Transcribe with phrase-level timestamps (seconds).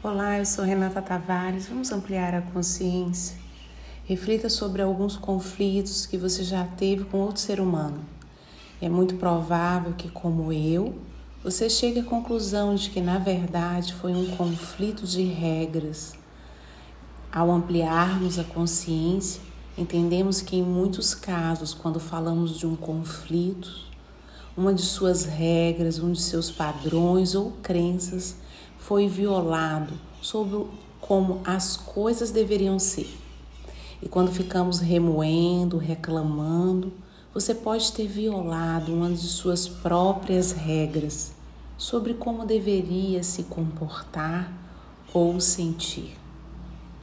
[0.00, 1.66] Olá, eu sou Renata Tavares.
[1.66, 3.36] Vamos ampliar a consciência.
[4.04, 7.98] Reflita sobre alguns conflitos que você já teve com outro ser humano.
[8.80, 10.94] É muito provável que, como eu,
[11.42, 16.14] você chegue à conclusão de que, na verdade, foi um conflito de regras.
[17.32, 19.42] Ao ampliarmos a consciência,
[19.76, 23.68] entendemos que, em muitos casos, quando falamos de um conflito,
[24.56, 28.36] uma de suas regras, um de seus padrões ou crenças
[28.88, 29.92] foi violado
[30.22, 30.64] sobre
[30.98, 33.18] como as coisas deveriam ser.
[34.00, 36.90] E quando ficamos remoendo, reclamando,
[37.34, 41.32] você pode ter violado uma de suas próprias regras
[41.76, 44.50] sobre como deveria se comportar
[45.12, 46.16] ou sentir.